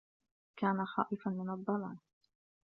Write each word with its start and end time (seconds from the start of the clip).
كان 0.55 0.85
خائفا 0.85 1.29
من 1.29 1.49
الظلام. 1.49 1.97